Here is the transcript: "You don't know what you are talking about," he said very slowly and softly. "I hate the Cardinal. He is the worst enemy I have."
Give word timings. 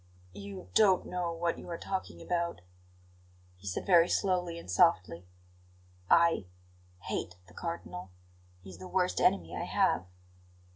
"You 0.33 0.71
don't 0.73 1.05
know 1.05 1.31
what 1.31 1.59
you 1.59 1.69
are 1.69 1.77
talking 1.77 2.23
about," 2.23 2.61
he 3.57 3.67
said 3.67 3.85
very 3.85 4.09
slowly 4.09 4.57
and 4.57 4.67
softly. 4.67 5.27
"I 6.09 6.47
hate 7.01 7.35
the 7.47 7.53
Cardinal. 7.53 8.09
He 8.63 8.71
is 8.71 8.79
the 8.79 8.87
worst 8.87 9.21
enemy 9.21 9.55
I 9.55 9.65
have." 9.65 10.07